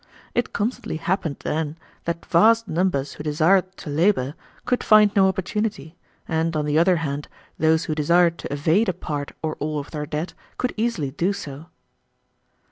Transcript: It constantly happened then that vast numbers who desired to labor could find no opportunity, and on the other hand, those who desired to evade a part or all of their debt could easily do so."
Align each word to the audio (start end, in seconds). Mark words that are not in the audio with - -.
It 0.33 0.51
constantly 0.51 0.95
happened 0.97 1.37
then 1.43 1.77
that 2.05 2.25
vast 2.25 2.67
numbers 2.67 3.13
who 3.13 3.23
desired 3.23 3.77
to 3.77 3.91
labor 3.91 4.33
could 4.65 4.83
find 4.83 5.15
no 5.15 5.27
opportunity, 5.27 5.95
and 6.27 6.55
on 6.57 6.65
the 6.65 6.79
other 6.79 6.95
hand, 6.95 7.27
those 7.59 7.85
who 7.85 7.93
desired 7.93 8.39
to 8.39 8.51
evade 8.51 8.89
a 8.89 8.93
part 8.93 9.33
or 9.43 9.53
all 9.59 9.77
of 9.77 9.91
their 9.91 10.07
debt 10.07 10.33
could 10.57 10.73
easily 10.75 11.11
do 11.11 11.33
so." 11.33 11.67